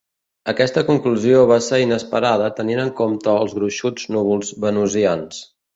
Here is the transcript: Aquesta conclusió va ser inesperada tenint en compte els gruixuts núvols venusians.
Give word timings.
Aquesta 0.53 0.81
conclusió 0.87 1.43
va 1.51 1.59
ser 1.67 1.81
inesperada 1.83 2.49
tenint 2.61 2.83
en 2.87 2.91
compte 3.03 3.39
els 3.45 3.55
gruixuts 3.61 4.13
núvols 4.19 4.55
venusians. 4.69 5.49